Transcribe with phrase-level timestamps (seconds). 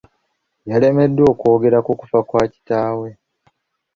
[0.69, 3.09] Yalemereddwa okwogera ku kufa kwa kitaawe.